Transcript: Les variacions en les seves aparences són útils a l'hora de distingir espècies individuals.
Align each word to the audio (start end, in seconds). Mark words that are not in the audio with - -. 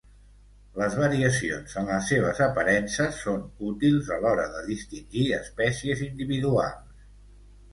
Les 0.77 0.95
variacions 0.99 1.75
en 1.81 1.89
les 1.91 2.07
seves 2.13 2.41
aparences 2.45 2.97
són 3.25 3.45
útils 3.73 4.09
a 4.17 4.17
l'hora 4.25 4.49
de 4.57 4.65
distingir 4.71 5.27
espècies 5.41 6.03
individuals. 6.11 7.07